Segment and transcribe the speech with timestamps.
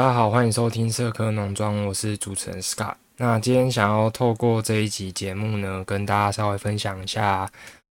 [0.00, 2.94] 大家好，欢迎收听社科农庄，我是主持人 Scott。
[3.18, 7.46] 那今天想要透过这一集节目呢，跟大家稍微分享一下，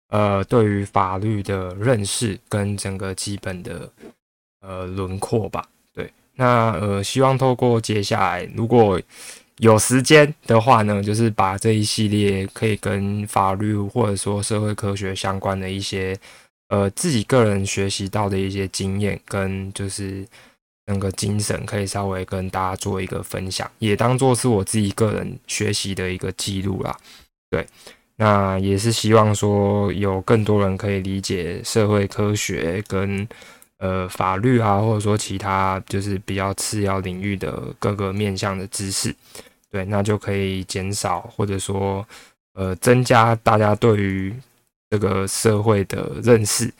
[0.09, 3.89] 呃，对于法律的认识跟整个基本的
[4.61, 5.67] 呃轮廓吧。
[5.95, 9.01] 对，那呃，希望透过接下来如果
[9.57, 16.15] 有时间的话呢，就是把这一系列可以跟法律或者说社会科学相关的一些
[16.69, 20.23] 呃自己个人学习到的一些经验跟就是。
[20.87, 26.95] 那个精神可以稍微跟大家做一个分享，也当做是我自己个人学习的一个记录啦。
[27.49, 27.65] 对，
[28.17, 33.27] 那也是希望说有更多人可以理解社会科学跟
[33.79, 39.15] 呃法律啊，或者说其他就是比较次要领域的各个面向的知识。
[39.71, 42.05] 对，那就可以减少或者说
[42.53, 44.33] 呃增加大家对于
[44.89, 46.71] 这个社会的认识。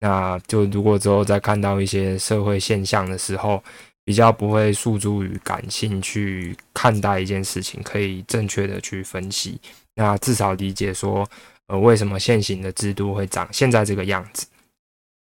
[0.00, 3.62] 那就如果之后再看到一些社会现象的时候，
[4.04, 9.58] 比较不会诉诸于感性去看待一件事情，可以正确的去分析。
[9.94, 11.26] 那至少理解说，
[11.68, 14.46] 呃，为什么现行的制度会长现在这个样子。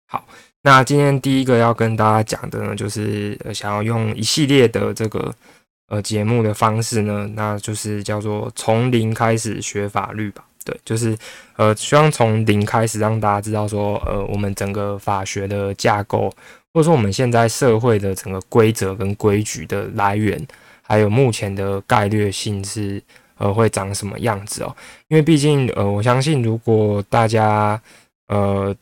[0.08, 0.26] 好，
[0.62, 5.34] 那今天第一个要跟大家讲的呢，就是想要用一系列的这个
[5.88, 10.44] 呃节目的方式呢，那就是叫做从零开始学法律吧。
[10.66, 11.16] 对，就是
[11.56, 16.28] 呃，希望从零开始让大家知道说，呃，我们整个法学的架构，
[16.74, 20.46] 或者说我们现在社会的整个规则跟规矩的来源，
[20.82, 23.02] 还有目前的概率性是
[23.38, 24.76] 呃会长什么样子哦？
[25.08, 27.80] 因为毕竟呃，我相信如果大家
[28.28, 28.76] 呃。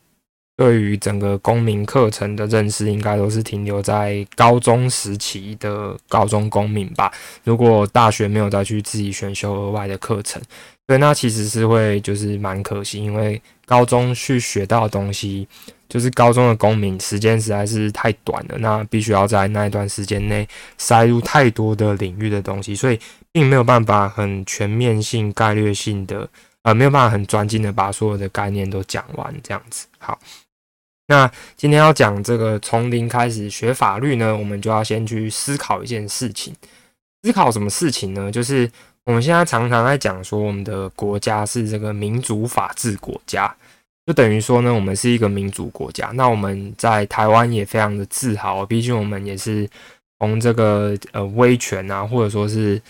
[0.57, 7.11] 对于整个公民课程的认识，应该都是停留在高中时期的高中公民吧。
[7.43, 10.41] 如果大学没有再去自己选修额外的课程，
[10.87, 15.45] 对，那其实是会就是蛮可惜，因为高中去学到的东西，
[15.89, 20.47] 就是高中的公民时间实在是太短了，那必须要在那一段时间内
[20.77, 22.97] 塞入太多的领域的东西，所以
[23.33, 26.29] 并没有办法很全面性、概略性的，
[26.61, 29.85] 呃，没有办法很专精的把所有的概念都讲完，这样子。
[29.97, 30.17] 好。
[31.07, 36.53] 那今天要讲这个从零开始学法律呢，我们就要先去思考一件事情。
[37.23, 38.31] 思考什么事情呢？
[38.31, 38.69] 就是
[39.03, 43.55] 我们现在常常在讲说，我们的国家是这个民主法治国家，
[44.05, 46.11] 就等于说呢，我们是一个民主国家。
[46.13, 49.67] 那我们在台湾也非常的自豪，毕竟我们也是
[50.19, 52.81] 从这个呃威权啊，或者说是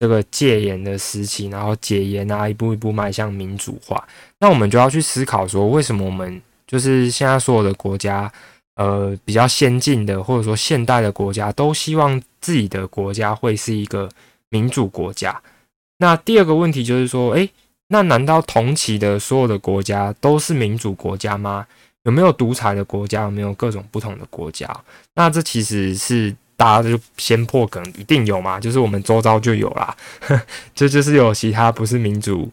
[0.00, 4.04] 这个戒严的时期，然后解严啊，一步一步迈向民主化。
[4.40, 8.30] 那我们就要去思考说，为什么我们就是现在所有的国家，
[8.76, 14.08] 呃，比较先进的或者说现代的国家，都希望自己的国家会是一个
[14.48, 15.40] 民主国家。
[15.98, 17.48] 那第二个问题就是说，诶，
[17.88, 21.66] 那难道同期的所有的国家都是民主国家吗？
[22.02, 23.22] 有没有独裁的国家？
[23.22, 24.68] 有没有各种不同的国家？
[25.14, 28.58] 那这其实是大家就先破梗，一定有嘛？
[28.58, 29.96] 就是我们周遭就有啦，
[30.74, 32.50] 这就是有其他不是民主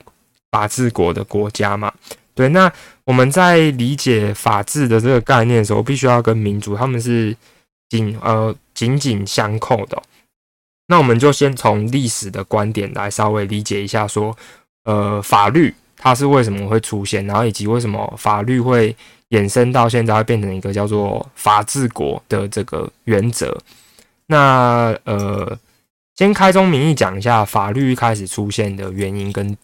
[0.51, 1.91] 法治国的国家嘛？
[2.33, 2.71] 对，那
[3.03, 7.35] 我们在理解法治的这个概念的时候，必须要跟民主他们是
[7.89, 10.01] 紧呃紧紧相扣的。
[10.87, 14.35] 那我们就先从历史的观点来稍微理解一下，说
[14.85, 18.95] 呃法律它是为什么会出现，然后以及为什么法律会
[19.31, 23.57] 衍生到现在会变成一个叫做法治国的这个原则。
[24.27, 25.59] 那呃
[26.15, 29.57] 先开宗明义讲一下法律一开始出现的原因跟。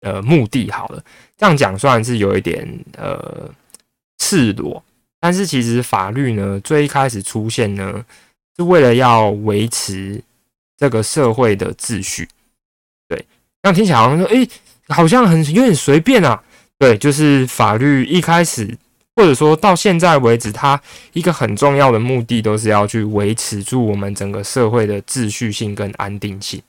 [0.00, 1.02] 呃，目的好了，
[1.36, 3.50] 这样讲虽然是有一点呃
[4.18, 4.82] 赤裸，
[5.18, 8.04] 但是其实法律呢，最一开始出现呢，
[8.56, 10.22] 是为了要维持
[10.76, 12.28] 这个社会的秩序。
[13.08, 13.24] 对，
[13.62, 14.48] 那听起来好像说，诶，
[14.88, 16.42] 好像很有点随便啊。
[16.78, 18.76] 对，就是法律一开始
[19.14, 20.80] 或者说到现在为止，它
[21.14, 26.62] 一个很重要的目的都是要去维持住我们整个社会的秩序性跟安定性。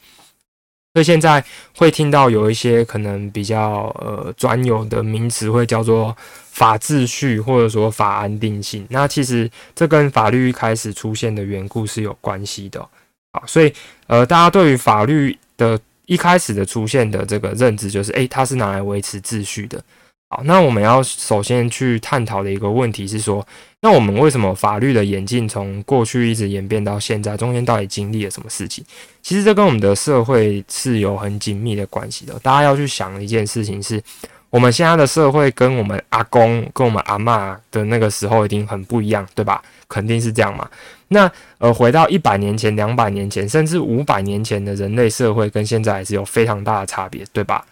[0.97, 1.43] 所以现在
[1.75, 6.17] 会听到有一些可能比较呃专有的名词，会叫做
[6.49, 8.83] 法秩序或者说法安定性。
[8.89, 12.81] 那其实这跟法律一开始出现的缘故是有关系的
[13.29, 13.43] 啊。
[13.45, 13.71] 所以
[14.07, 19.79] 呃，大家对于法律的一开始的出现的这个认知，就是诶，它是拿来维持秩序的。
[20.29, 23.45] 好，那我们要首先去探讨的一个问题是说，
[23.79, 28.83] 那我们为什么法律的演进从过去一直演变到现在，中间到底经历了什么事情？
[29.21, 32.37] 其实这跟我们的社会是有很紧密的关系的。
[32.39, 34.03] 大家要去想一件事情是，
[34.49, 39.63] 我们现在的社会跟我们阿公、跟我们阿妈的那个时候一定很不一样，对吧？
[39.87, 40.69] 肯定是这样嘛。
[41.07, 47.65] 那呃，回到一百年前、两百年前，甚至五百年前的人类社会，跟现在还是有非常大的差别，对吧？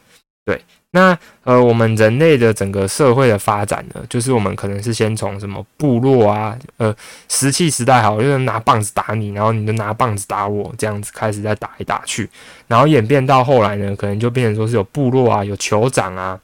[0.45, 0.61] 对。
[0.95, 6.95] 那呃，我们人类的整个社会的发展呢，就是我们可能是先从什么部落啊，呃，
[7.27, 12.29] 石器时代好，就是拿棒子打你，然后你就拿棒子打我，这样子开始在打来打去，
[12.67, 16.39] 然后演变到后来呢，可能就变成说是有部落啊，有酋长啊，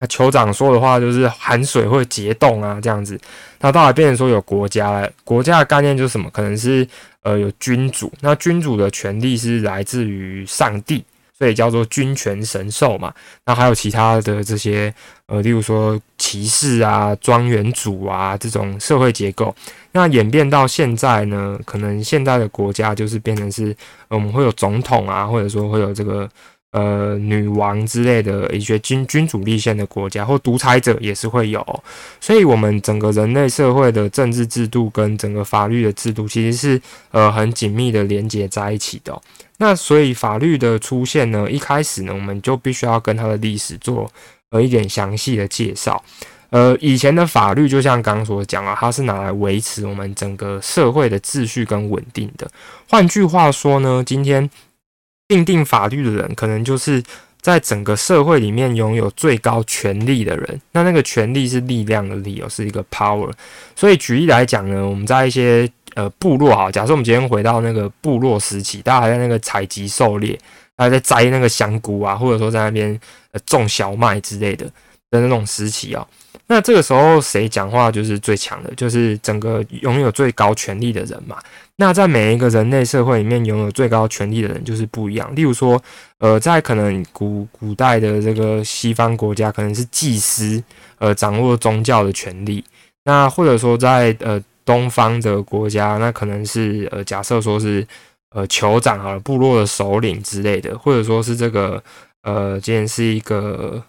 [0.00, 3.18] 那酋长说的话就是含水会结冻啊，这样子，
[3.60, 6.28] 那到来变成说有国家了，国家的概念就是什么？
[6.30, 6.86] 可能是
[7.22, 11.02] 呃有君主，那君主的权力是来自于上帝。
[11.40, 13.10] 所以叫做君权神兽嘛，
[13.46, 14.94] 那还有其他的这些
[15.24, 19.54] 呃，例如说骑士啊、庄园主啊这种社会结构，
[19.92, 23.74] 那演变到现在呢，可能现在的国家就是变成是
[24.08, 26.28] 我们会有总统啊，或者说会有这个
[26.72, 31.64] 呃女王之类的一些君君主立宪的国家，或独裁者也是会有。
[32.20, 36.80] 所以，我们整个人类社会的政治制度跟整个法律的制度，其实是
[37.10, 39.20] 呃很紧密的连接在一起的。
[39.58, 44.10] 那所以法律的出现呢，一开始呢，我们就必须要跟它的历史做
[44.50, 46.02] 呃一点详细的介绍。
[46.50, 52.50] 呃，以前的法律就像刚刚所讲啊，它是拿来维持我们整个社会的秩序跟稳定的。
[52.88, 54.48] 换句话说呢，今天
[55.30, 57.00] 定定法律的人，可能就是
[57.40, 60.60] 在整个社会里面拥有最高权力的人。
[60.72, 63.30] 那那个权力是力量的理由，是一个 power。
[63.76, 70.36] 所以举例来讲呢，我们在一些呃，部落哈，假设我们今天回到那个部落时期，大家还在那个采集狩猎，
[70.76, 73.00] 还在摘那个香菇啊，或者说在那边
[73.30, 74.68] 呃种小麦之类的
[75.10, 76.06] 的那种时期啊，
[76.46, 81.36] 那这个时候谁讲话就是最强的，就是整个拥有最高权力的人嘛。
[81.76, 85.34] 那在每一个人类社会里面，拥有最高权力的人就是不一样。
[85.34, 85.82] 例如说，
[86.18, 90.62] 呃，在可能古古代的这个西方国家，可能是祭司，
[90.98, 92.64] 呃，掌握宗教的权利。
[93.04, 94.42] 那或者说在呃。
[94.62, 97.84] 东方的国家，那可能是呃，假设说是
[98.30, 101.82] 呃酋长啊，部落的首领之类的，或者说是这个
[102.22, 103.82] 呃，今天是一个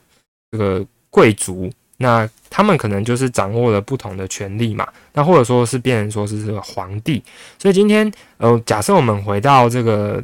[0.50, 4.88] 这个贵族，那他们可能就是掌握了不同的权利嘛。
[5.14, 7.22] 那或者说是变成说是这个皇帝。
[7.60, 10.24] 所以今天呃，假设我们回到这个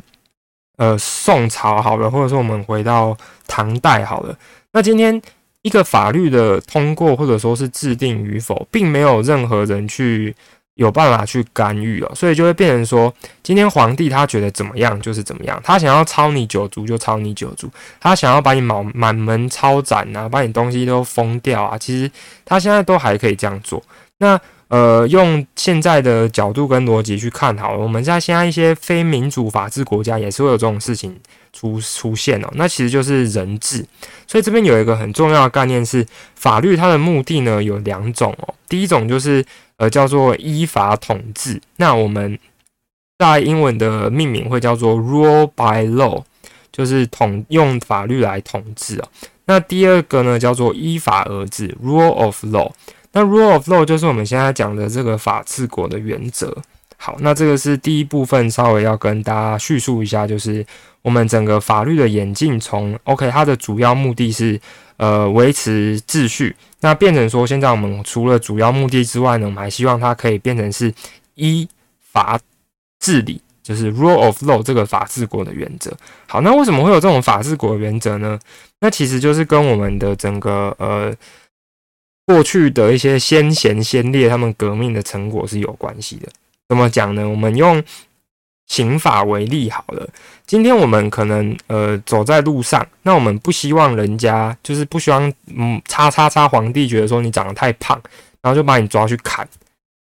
[0.77, 4.35] 呃宋朝好了，或者说我们回到唐代好了，
[4.71, 5.21] 那今天。
[5.63, 10.33] 一个法律的通过或者说是制定与否，并没有任何人去
[10.77, 13.13] 有办法去干预哦，所以就会变成说，
[13.43, 17.69] 今天皇帝他觉得怎么样就是怎么样，他想要抄你九族就抄你九族，
[17.99, 22.09] 他想要把你满满门抄斩啊，把你东西都封掉啊，其实
[22.45, 23.83] 他现在都还可以这样做。
[24.19, 24.39] 那
[24.69, 31.17] 呃，用现在的角度跟逻辑去看好了，我们在现在一些非民主法治国家也是会有这种事情。
[31.53, 33.83] 出出现哦，那其实就是人治，
[34.27, 39.43] 所以这边有一个很重要的概念是，法律它的目的呢有两种哦，第一种就是
[39.77, 42.37] 呃叫做依法统治，那我们
[43.17, 46.23] 在英文的命名会叫做 rule by law，
[46.71, 49.07] 就是统用法律来统治哦。
[49.45, 52.71] 那第二个呢叫做依法而治 rule of law，
[53.13, 56.55] 那 rule of law 就是我们现在讲的这个法治国的原则。
[56.99, 60.65] 好，那这个是第一部分，稍微要跟大家叙述一下，就是
[61.03, 64.59] 我们整个法律的演进，从 OK，它的主要目的是
[64.97, 70.93] 呃维持秩序，那变成说现在我们除了主要目的之外呢，我们还希望它可以变成是
[71.35, 71.67] 依
[72.01, 72.39] 法
[72.99, 75.95] 治理，就是 rule of law 这个法治国的原则。
[76.27, 78.39] 好，那为什么会有这种法治国的原则呢？
[78.79, 81.15] 那其实就是跟我们的整个呃
[82.25, 86.29] 过去的一些先贤先烈他们革命的成果是有关系的。
[86.69, 87.27] 怎么讲呢？
[87.27, 87.81] 我们用
[88.67, 90.07] 刑法为例好了。
[90.45, 97.99] 今天我们可能呃走在路上，那我们不希望人家就是不希望嗯叉叉叉皇帝觉得说你长得太胖，
[98.41, 99.47] 然后就把你抓去砍。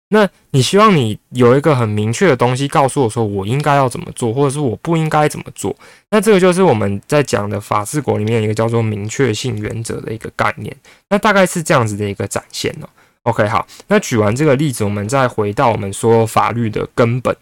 [0.08, 5.74] 那你希望你有一个很明确的东西告诉我说我应该要怎么做，或者是我不应该怎么做。
[6.10, 10.72] 那这个就是我们在讲的法治国里面一个叫做明确性原则的一个概念。
[11.08, 12.88] 那大概是这样子的一个展现哦。
[13.24, 17.36] OK，好，那举完这个例子，我们再回到我们说法律的根本。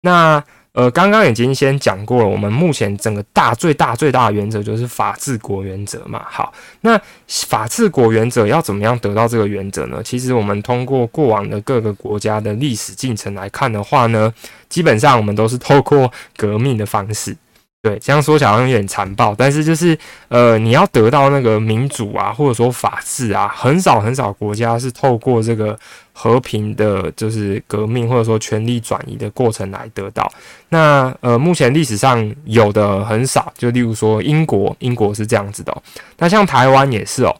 [0.00, 0.42] 那
[0.78, 6.24] 呃，刚刚已经先讲过了，我们目前整个大最大最大的原则就是法治国原则嘛。
[6.30, 10.00] 好，那法治国原则要怎么样得到这个原则呢？
[10.04, 14.32] 其实我们通过过往的各个国家的历史进程来看的话呢，
[14.68, 17.36] 基本上我们都是透过革命的方式。
[17.80, 25.78] 对，这样说起来好像有点残暴，但是就是，呃，你要得到那个民主啊，或者说法治啊，很少很少国家是透过这个
[26.12, 30.28] 和平的，就是革命或者说权力转移的过程来得到。
[30.70, 35.82] 那呃，目前历史上有的很少，就例如说英国，英国是这样子的。
[36.18, 37.34] 那像台湾也是哦。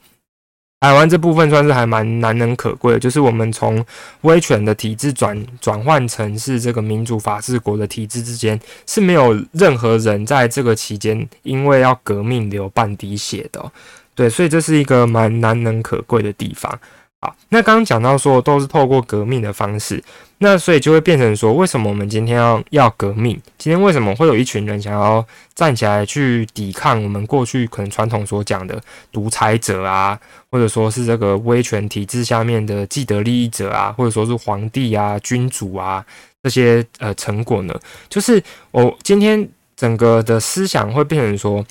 [0.80, 3.84] 台湾这部分算是还蛮难能可贵的，就是我们从
[4.20, 13.72] 威权的体制转转换成是这个民主法治国的体制之间，是没有任何人在这个期间因为要革命流半滴血的。
[14.14, 16.78] 对，所以这是一个蛮难能可贵的地方。
[17.20, 20.00] 好，那刚刚讲到说都是透过革命的方式，
[20.38, 23.34] 那所以就会变成说，为什么我们今天要要革命？
[23.58, 30.16] 今天为什么会有一群人想要站起来去抵抗我们过去可能传统所讲的独裁者啊，
[30.48, 36.06] 或者说是这个威权体制下面的既得利益者啊，或者说是皇帝啊、君主啊
[36.44, 37.74] 这些呃成果呢？
[38.08, 41.66] 就是我今天整个的思想会变成说，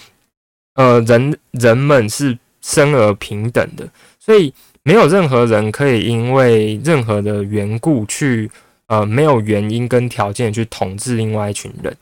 [0.75, 3.87] 呃，人人们是生而平等的，
[4.19, 4.53] 所以。
[4.87, 8.49] 没有任何人可以因为任何的缘故去，
[8.87, 11.93] 呃，没有原因跟条件去统治另外一群人，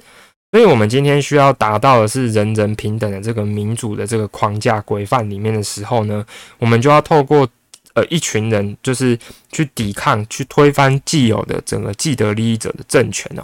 [0.52, 6.24] 所以我们今天需要达到的是人人平等的这个民主的这个框架规范里面的时候呢，
[6.60, 7.50] 我们就要透过
[7.96, 9.18] 呃一群人，就是
[9.52, 13.44] 去抵抗、去推翻既有的整个既得利益者的政权哦。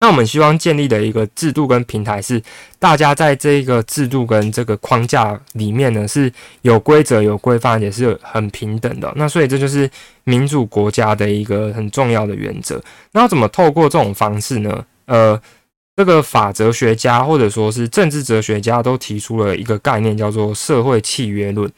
[0.00, 2.40] 那我们希望建立的一个制度跟平台是，
[2.78, 9.12] 大家在这个制度跟这个框架里面呢是有规则、有规范，也是很平等的。
[9.16, 9.90] 那所以这就是
[10.22, 12.80] 民主国家的一个很重要的原则。
[13.10, 14.84] 那怎么透过这种方式呢？
[15.06, 15.40] 呃，
[15.96, 21.68] 这个法哲学家或者说是政治哲学家都提出了一个概念，叫做社会契约论。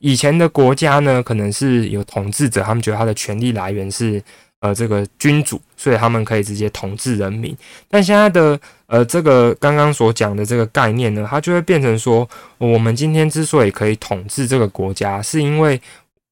[0.00, 4.22] 以前的国家呢，可能是有统治者，他们觉得他的权力来源是。
[4.60, 7.56] 呃，这个君主，所以他们可以直接统治人民。
[7.88, 15.80] 但现在的呃，这个刚刚所讲的这个概念呢，它就会变成说，我们今天之所以可以统治这个国家，是因为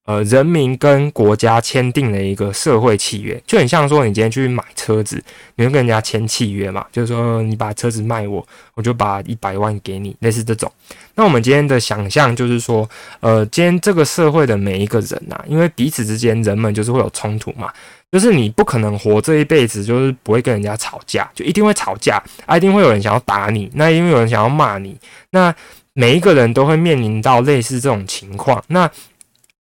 [0.04, 5.22] 呃，人民跟国家签订了一个社会契约，就很像说，你今天去买车子，
[5.56, 6.84] 你会跟人家签契约嘛？
[6.90, 10.70] 就是说，你把车子卖我，我就把一百万给你，类似这种。
[11.14, 12.88] 那我们今天的想象就是说，
[13.20, 17.70] 呃，今天这个社会的每一个人呐，因为彼此之间人们就是会有冲突嘛。
[18.10, 24.96] 就是你不可能活这一辈子，就是不会跟人家吵架，就一定会吵架，啊，一定会有人想要打你，那因为有人想要骂你，
[25.30, 25.54] 那
[25.92, 28.90] 每一个人都会面临到类似这种情况，那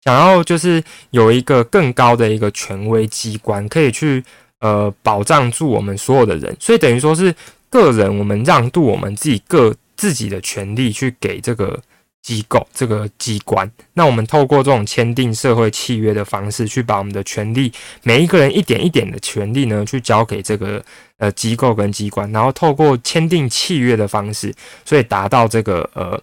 [0.05, 4.25] 想要就是有一个更高的一个权威机关，可以去
[4.61, 7.35] 呃保障住我们所有的人，所以等于说是
[7.69, 11.79] 个人，我们让渡我们自己各自己的权利去给这个。
[12.23, 17.73] 机构这个机关，那我们透过这种签订社会契约的方式，去把我们的权利，
[18.03, 20.85] 每一个人一点一点的权利呢，去交给这个
[21.17, 26.21] 呃机构跟机关，然后透过签订契约的方式，所以达到这个呃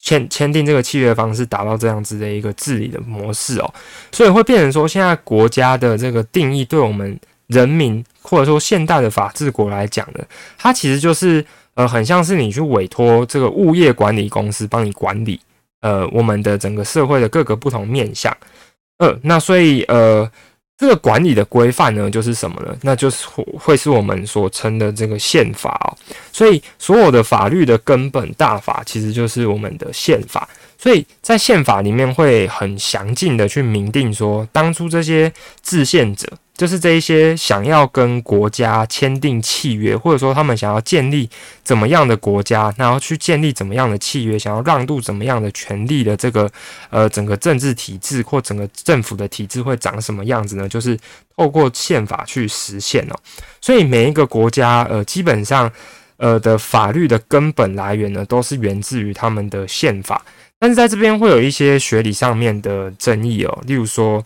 [0.00, 3.74] 签签订这个契约的方式，达到这样子的一个治理的模式哦，
[4.10, 10.24] 所以会变成说，现在国家的这个定义，对我们人民或者说现代的法治国来讲呢，
[10.56, 11.44] 它其实就是。
[11.74, 15.40] 呃，很像是你去委托这个物业管理公司帮你管理，
[15.80, 18.36] 呃，我们的整个社会的各个不同面向。
[18.98, 20.30] 呃，那所以呃，
[20.78, 22.76] 这个管理的规范呢，就是什么呢？
[22.82, 23.26] 那就是
[23.58, 25.96] 会是我们所称的这个宪法哦。
[26.32, 30.48] 所以所有的法律的根本大法，其实就是我们的宪法。
[30.78, 36.28] 所以在宪法里面会很详尽的去明定说，当初这些制宪者。
[36.56, 41.28] 就是这一些想要跟国家签订契约，或者说他们想要建立
[41.64, 46.48] 怎么样的国家，然后去建立怎么样的契约，想要让渡怎么样的权利的这个
[46.90, 50.68] 呃整个政治体制或整个政府的体制会长什么样子呢？
[50.68, 50.96] 就是
[51.36, 53.16] 透过宪法去实现哦。
[53.60, 55.68] 所以每一个国家呃基本上
[56.18, 60.24] 呃的法律的根本来源呢，都是源自于他们的宪法。
[60.60, 64.24] 但是在这边会有一些学理上面的争议哦，例如说。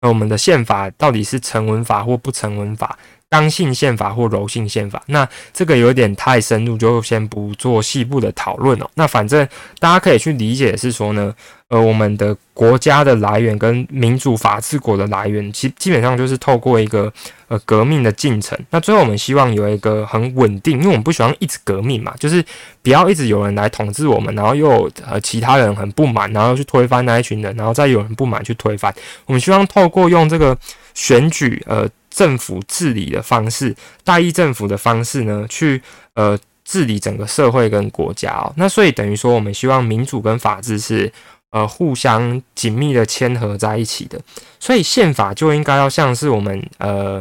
[0.00, 2.98] 那我们的宪法到底是成文法或不成文法？
[3.30, 5.00] 刚性宪法或柔性宪法？
[5.06, 8.90] 那这个有点太深入，就先不做细部的讨论了。
[8.94, 11.34] 那反正大家可以去理解是说呢。
[11.70, 17.12] 呃，我们的国家的来源跟民主法治国的来源，其基本上就是透过一个
[17.46, 18.58] 呃革命的进程。
[18.70, 22.44] 那最后我们希望有一个很稳定，因为我们不喜欢一直革命嘛，就是
[22.82, 28.92] 不要一直有人来统治我们，然后又呃其他人很不满，然后去推翻那一群人，然后再有人不满去推翻。
[29.26, 30.58] 我们希望透过用这个
[30.94, 33.74] 选举呃政府治理的方式，
[34.04, 35.80] 大一政府的方式呢，去
[36.14, 38.52] 呃治理整个社会跟国家哦。
[38.56, 41.10] 那所以等于说，我们希望民主跟法治是。
[41.52, 44.16] 呃，互相紧密的牵合在一起的，
[44.60, 47.20] 所以宪法就应该要像是我们呃，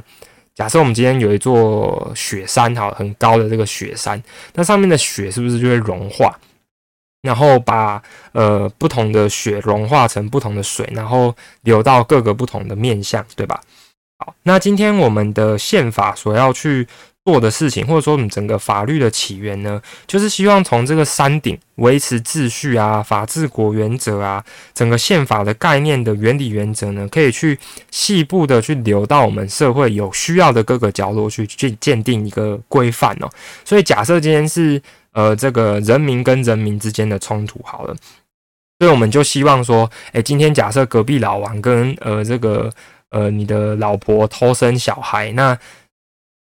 [0.54, 4.22] 假设我们今天有一座雪山，好，很高的这个雪山，
[4.54, 6.40] 那上面的雪是不是就会融化，
[7.24, 8.00] 然后把
[8.34, 13.60] 呃不同的雪融化成不同的水，然后流到各个不同的面向，对吧？
[14.20, 16.88] 好，那今天我们的宪法所要去。
[17.26, 27.60] 做的事情，或者说我们整个法律的起源呢，就是希望从这个山顶维持秩序啊、法治国原则啊，整个宪法的概念的原理原则呢，可以去
[27.92, 33.30] 细部的去流到我们社会有需要的各个角落去去鉴定一个规范哦。
[33.64, 37.96] 所以假设今天是呃这个人民跟人民之间的冲突好了，
[38.80, 42.72] 所以我们就希望说，诶，今天假设隔壁老王跟呃这个
[43.12, 45.58] 呃你的老婆偷生小孩，那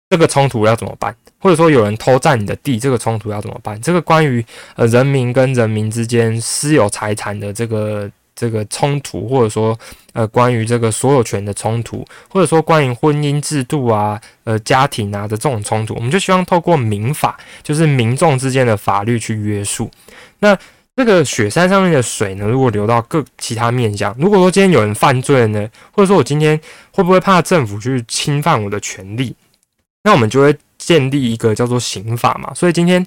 [0.10, 1.16] 这个冲突要怎么办？
[1.40, 3.80] 或者说有人偷占你的地，这个冲突要怎么办？
[3.82, 4.46] 这个关于
[4.76, 8.10] 呃人民跟人民之间私有财产的这个。
[8.40, 9.76] 这个冲突，或者说，
[10.14, 19.90] 呃，关于这个所有权的冲突，或者说关于婚姻制度啊、呃，家庭啊的这种冲突，我们就希望透过民法，就是民众之间的法律去约束。
[20.38, 20.56] 那
[20.98, 26.60] 这个雪山上面的水呢，如果流到各其他面向，如果说今天有人犯罪呢，或者说我今天
[26.92, 29.36] 会不会怕政府去侵犯我的权利？
[30.04, 32.52] 那我们就会建立一个叫做刑法嘛。
[32.56, 33.06] 所以今天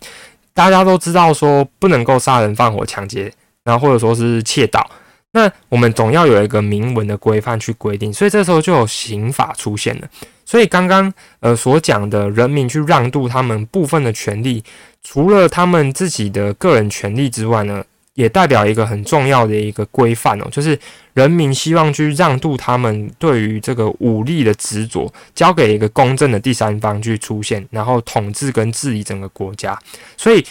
[0.54, 3.32] 大家都知道说不能够杀人、放火、抢劫，
[3.64, 4.88] 然后或者说是窃盗。
[5.32, 10.08] 那我们总要有一个明文的规范去规定，所以这时候就有刑法出现了。
[10.50, 14.64] 所以刚刚呃所讲的人民去让渡他们部分的权利，
[15.04, 20.76] 除了他们自己的个人权利之外呢，也代表一个很重要的一个规范哦，就是
[21.14, 29.78] 人民希望去让渡他们对于这个武力的执着，交给一个公正的第三方去出现，然后统治跟治理整个国家。
[30.16, 30.44] 所以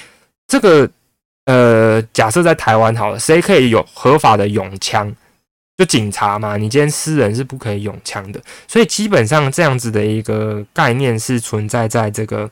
[0.48, 0.90] 这个。
[1.46, 5.12] 呃，假设在台湾好了，谁可以有合法的拥枪？
[5.80, 6.58] 就警察嘛。
[6.58, 12.48] 你今天私人是不可以用枪的，所以基本上这样子的一个概念是存在在这个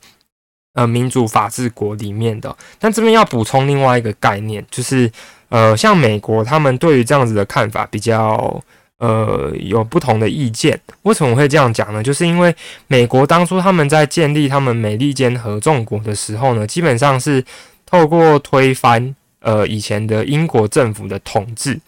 [0.74, 2.56] 呃民主法治国里面的。
[2.80, 5.12] 但这边要补充另外一个概念，就是
[5.50, 8.64] 呃，像美国他们对于这样子的看法比较
[9.00, 10.80] 呃有不同的意见。
[11.02, 12.02] 为什么会这样讲呢？
[12.02, 12.56] 就是因为
[12.88, 17.44] 美国当初他们在建立他们美利坚合众国的时候呢，基本上是。
[17.90, 21.80] 透过推翻呃以前的英国政府的统治，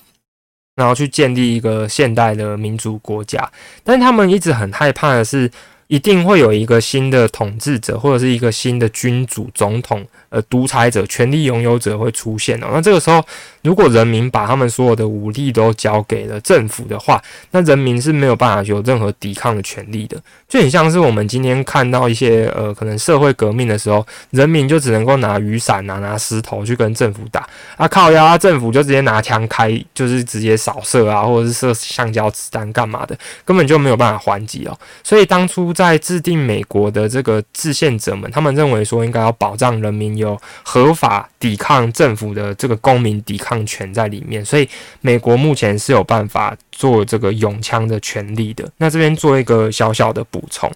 [0.80, 3.52] 然后去建立一个现代的民族国家，
[3.84, 5.52] 但他们一直很害怕的是，
[5.90, 10.04] 一定会有一个新的统治者或者是一个新的君主总统。
[10.32, 12.68] 呃，独裁者、权力拥有者会出现哦。
[12.72, 13.20] 那这个时候，
[13.64, 17.20] 如果人民把他们所有的武力都交给了政府的话，
[17.50, 20.16] 那人民是没有办法有任何抵抗的权利的。
[20.48, 34.80] 就很像是我们今天看到一些呃，可能社会革命的时候，人民就只能够拿雨伞啊、拿石头去跟政府打啊，靠呀，政府就直接拿枪开，就是直接扫射啊，或者是射橡胶子弹干嘛的，根本就没有办法还击哦。
[35.04, 40.10] 所以当初在制定美国的这个制宪者们，他们认为说应该要保障人民。
[40.20, 44.68] 有合法抵抗政府的这个公民抵抗权在里面，所以
[45.00, 48.70] 美国目前是有办法做这个拥枪的权利的。
[48.78, 50.70] 那这边做一个小小的补充。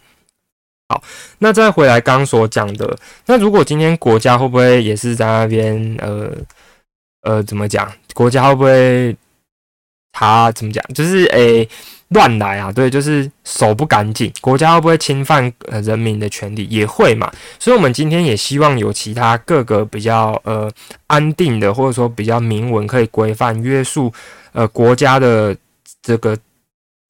[0.88, 1.04] 好，
[1.40, 6.32] 那再回来刚刚所讲的，那如果今天国家会不会也是在那边呃
[7.24, 7.92] 呃怎么讲？
[8.14, 9.16] 国家会不会
[10.14, 10.82] 他怎么讲？
[10.94, 11.68] 就是诶。
[12.10, 15.52] 乱来啊，对，就是手不干净，国家会不会侵犯
[15.84, 16.64] 人民的权利？
[16.70, 17.32] 也会嘛。
[17.58, 20.72] 所以，我们今天也希望有其他各个比较呃
[21.08, 24.14] 安定的，或者说比较明文可以规范约束
[24.52, 25.58] 呃国家的
[26.04, 26.38] 这个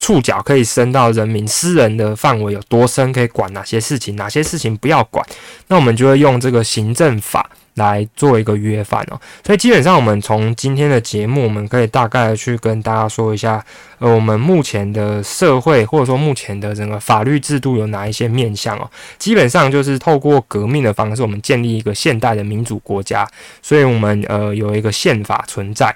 [0.00, 5.22] 触角可以伸到人民私人的范围有多深，可以管哪些事情，哪些事情不要管。
[5.68, 7.50] 那我们就会用这个行政法。
[7.74, 13.64] 来做一个约饭哦，所以基本上我们从今天的节目，我们可以大概去跟大家说一下，
[13.98, 18.90] 呃，我们目前的社会或者说目前的整个法律制度有哪一些面向哦。
[19.18, 23.28] 基本上就是透过革命的方式，我们建立一个现代的民主国家，
[23.60, 25.94] 所以我们呃有一个宪法存在。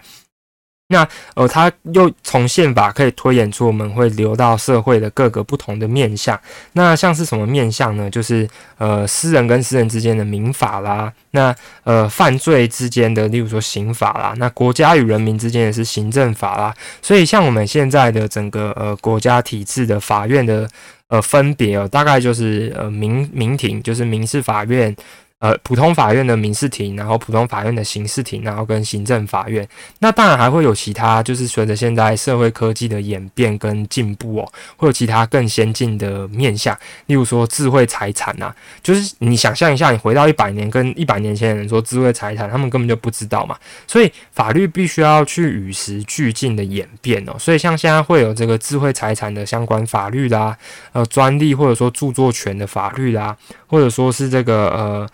[0.91, 6.39] 那呃，他又从宪法可以推演出我们会流到社会的各个不同的面向。
[6.73, 8.09] 那像是什么面向呢？
[8.11, 8.49] 就是
[8.79, 16.75] 呃，私人跟私人之间的民法啦，那呃，犯罪之间的，例如说刑法啦，那国家与人民之间的是行政法啦。
[17.03, 20.67] 所以像我们现在的整个呃国家体制的法院的
[21.09, 24.97] 呃分别哦，大概就是呃民民庭，就是民事法院。
[25.41, 29.67] 呃，普通法院的民事庭，然后普通法院的刑事庭，然后跟行政法院，
[30.01, 50.59] 那当然还会有其他，就是随着现在社会科技的演变跟进步哦，会有其他更先进的面向，例如说智慧财产呐，就是你想象一下，你回到一百年跟一百年前的人说智慧财产，他们根本就不知道嘛，所以法律必须要去与时俱进的演变哦，所以像现在会有这个智慧财产的相关法律啦，
[50.91, 53.37] 呃，专利或者说著作权的法律啦，
[53.69, 55.09] 或者说是这个呃。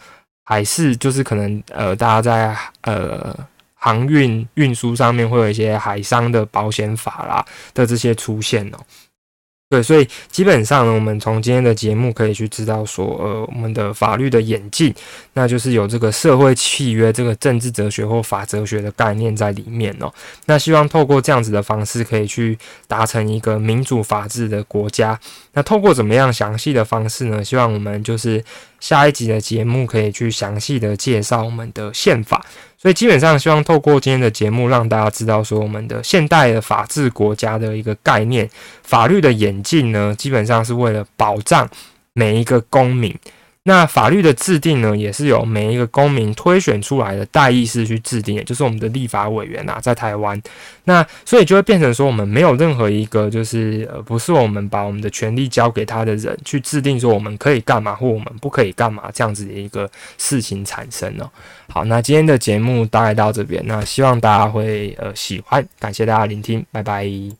[0.44, 3.34] 海事就是可能呃，大家在呃
[3.74, 8.78] 航运运输上面会有一些海商的保险法啦的这些出现哦。
[9.70, 14.94] 对，所以基本上呢，我们从今天的节目可以去知道说，呃，我们的法律的演进，
[15.32, 20.12] 那就是有这个社会契约、这个政治哲学或法哲学的概念在里面哦。
[20.44, 25.18] 那希望透过这样子的方式，可以去达成一个民主法治的国家。
[25.54, 27.42] 那透过怎么样详细的方式呢？
[27.42, 28.44] 希望我们就是。
[28.84, 32.44] 下一集的节目可以去详细的介绍我们的宪法。
[32.76, 38.46] 所以基本上希望透过今天的节目，让大家知道说我们的现代的法治国家的一个概念，
[38.82, 41.66] 法律的演进呢，基本上是为了保障
[42.12, 43.18] 每一个公民。
[43.66, 50.40] 那法律的制定呢，也是由每一个公民推选出来的代议士去制定，也就是我们的立法委员啊，在台湾。
[50.84, 61.30] 那所以就会变成说，我们没有任何一个就是呃，不是我们把我们的权利交给他的人去制定说我们可以干嘛或我们不可以干嘛这样子的一个事情产生哦。
[61.68, 67.34] 好，那今天的节目大概到这边，那希望大家会呃喜欢，感谢大家聆听，拜拜。